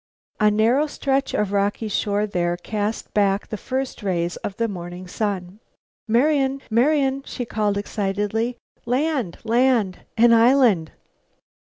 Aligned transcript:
A 0.39 0.49
narrow 0.49 0.87
stretch 0.87 1.35
of 1.35 1.51
rocky 1.51 1.87
shore 1.87 2.25
there 2.25 2.57
cast 2.57 3.13
back 3.13 3.49
the 3.49 3.55
first 3.55 4.01
rays 4.01 4.35
of 4.37 4.57
the 4.57 4.67
morning 4.67 5.07
sun. 5.07 5.59
"Marian! 6.07 6.59
Marian!" 6.71 7.21
she 7.23 7.45
called 7.45 7.77
excitedly. 7.77 8.57
"Land! 8.87 9.37
Land! 9.43 9.99
An 10.17 10.33
island!" 10.33 10.91